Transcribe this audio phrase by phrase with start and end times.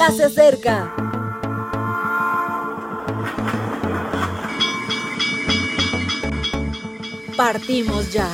[0.00, 0.94] ya se acerca.
[7.36, 8.26] Partimos ya.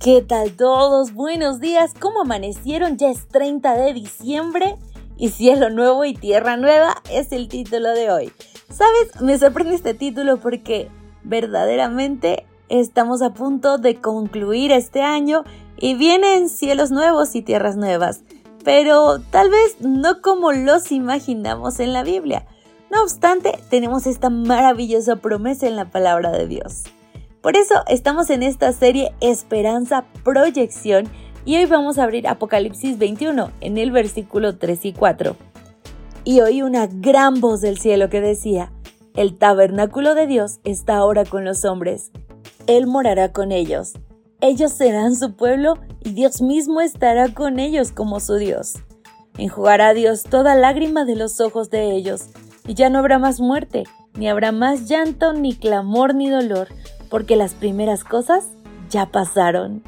[0.00, 1.14] ¿Qué tal todos?
[1.14, 2.96] Buenos días, ¿cómo amanecieron?
[2.98, 4.74] Ya es 30 de diciembre
[5.16, 8.32] y cielo nuevo y tierra nueva es el título de hoy.
[8.68, 9.20] ¿Sabes?
[9.20, 10.90] Me sorprende este título porque
[11.24, 15.44] verdaderamente estamos a punto de concluir este año
[15.76, 18.22] y vienen cielos nuevos y tierras nuevas,
[18.64, 22.46] pero tal vez no como los imaginamos en la Biblia.
[22.90, 26.84] No obstante, tenemos esta maravillosa promesa en la palabra de Dios.
[27.40, 31.08] Por eso estamos en esta serie Esperanza Proyección
[31.44, 35.36] y hoy vamos a abrir Apocalipsis 21 en el versículo 3 y 4.
[36.24, 38.70] Y oí una gran voz del cielo que decía,
[39.14, 42.10] el tabernáculo de Dios está ahora con los hombres.
[42.66, 43.92] Él morará con ellos.
[44.40, 48.74] Ellos serán su pueblo y Dios mismo estará con ellos como su Dios.
[49.38, 52.28] Enjugará Dios toda lágrima de los ojos de ellos,
[52.66, 56.68] y ya no habrá más muerte, ni habrá más llanto, ni clamor, ni dolor
[57.12, 58.48] porque las primeras cosas
[58.88, 59.82] ya pasaron.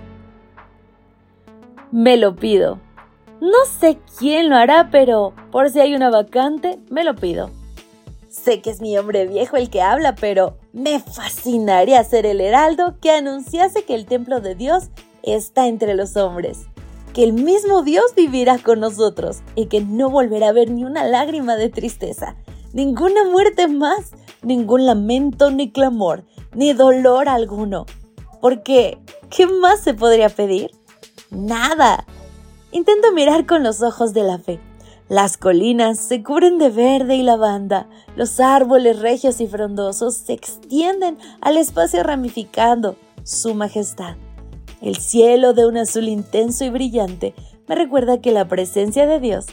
[1.91, 2.81] Me lo pido.
[3.41, 7.49] No sé quién lo hará, pero por si hay una vacante, me lo pido.
[8.35, 12.97] Sé que es mi hombre viejo el que habla, pero me fascinaría ser el heraldo
[13.01, 14.91] que anunciase que el templo de Dios
[15.23, 16.67] está entre los hombres,
[17.13, 21.05] que el mismo Dios vivirá con nosotros y que no volverá a haber ni una
[21.05, 22.35] lágrima de tristeza,
[22.73, 24.11] ninguna muerte más,
[24.43, 26.25] ningún lamento ni clamor,
[26.55, 27.87] ni dolor alguno.
[28.41, 28.99] Porque,
[29.31, 30.73] ¿qué más se podría pedir?
[31.31, 32.05] Nada.
[32.73, 34.59] Intento mirar con los ojos de la fe.
[35.09, 41.19] Las colinas se cubren de verde y lavanda, los árboles regios y frondosos se extienden
[41.43, 44.17] al espacio ramificando su majestad.
[44.81, 47.35] El cielo de un azul intenso y brillante
[47.69, 49.47] me recuerda que la presencia de Dios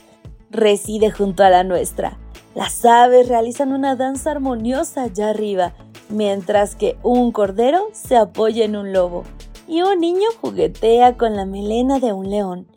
[0.52, 2.18] reside junto a la nuestra.
[2.56, 5.74] Las aves realizan una danza armoniosa allá arriba
[6.08, 9.24] mientras que un cordero se apoya en un lobo
[9.68, 12.71] y un niño juguetea con la melena de un león.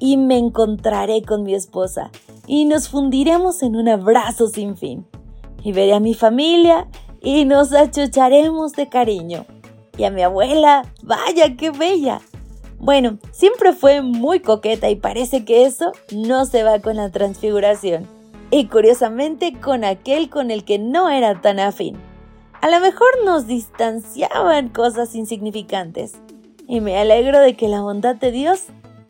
[0.00, 2.10] Y me encontraré con mi esposa
[2.46, 5.06] y nos fundiremos en un abrazo sin fin.
[5.62, 6.88] Y veré a mi familia
[7.20, 9.46] y nos achucharemos de cariño.
[9.96, 12.20] Y a mi abuela, vaya qué bella.
[12.78, 18.08] Bueno, siempre fue muy coqueta y parece que eso no se va con la transfiguración.
[18.50, 21.98] Y curiosamente con aquel con el que no era tan afín.
[22.62, 26.14] A lo mejor nos distanciaban cosas insignificantes.
[26.66, 28.64] Y me alegro de que la bondad de Dios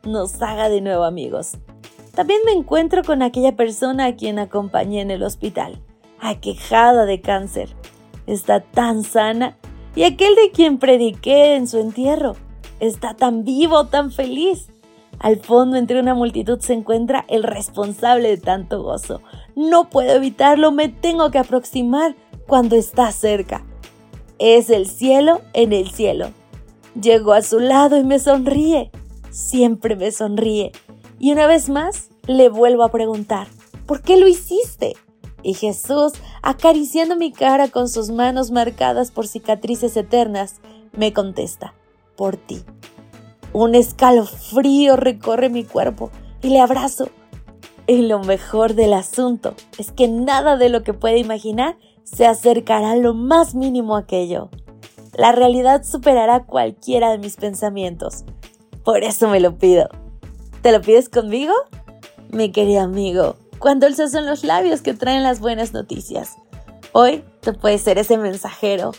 [0.04, 1.52] nos haga de nuevo amigos.
[2.14, 5.80] También me encuentro con aquella persona a quien acompañé en el hospital,
[6.20, 7.74] aquejada de cáncer.
[8.26, 9.56] Está tan sana
[9.94, 12.36] y aquel de quien prediqué en su entierro
[12.80, 14.68] está tan vivo, tan feliz.
[15.18, 19.20] Al fondo, entre una multitud, se encuentra el responsable de tanto gozo.
[19.54, 23.64] No puedo evitarlo, me tengo que aproximar cuando está cerca.
[24.38, 26.30] Es el cielo en el cielo.
[27.00, 28.90] Llego a su lado y me sonríe.
[29.30, 30.72] Siempre me sonríe.
[31.18, 33.48] Y una vez más le vuelvo a preguntar,
[33.86, 34.94] ¿por qué lo hiciste?
[35.42, 40.56] Y Jesús, acariciando mi cara con sus manos marcadas por cicatrices eternas,
[40.92, 41.74] me contesta,
[42.16, 42.62] por ti.
[43.52, 46.10] Un escalofrío recorre mi cuerpo
[46.42, 47.08] y le abrazo.
[47.86, 52.94] Y lo mejor del asunto es que nada de lo que puede imaginar se acercará
[52.96, 54.50] lo más mínimo a aquello.
[55.16, 58.24] La realidad superará cualquiera de mis pensamientos.
[58.84, 59.88] Por eso me lo pido.
[60.62, 61.52] ¿Te lo pides conmigo?
[62.30, 66.36] Mi querido amigo, cuando dulces son los labios que traen las buenas noticias.
[66.92, 68.92] Hoy tú puedes ser ese mensajero,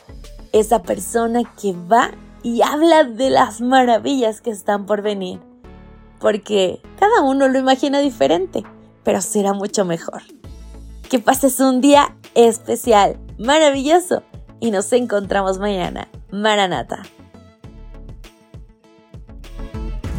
[0.52, 2.12] esa persona que va
[2.44, 5.40] y habla de las maravillas que están por venir.
[6.20, 8.64] Porque cada uno lo imagina diferente,
[9.03, 10.22] pero será mucho mejor.
[11.09, 14.24] Que pases un día especial, maravilloso
[14.59, 16.08] y nos encontramos mañana.
[16.32, 17.03] Maranata.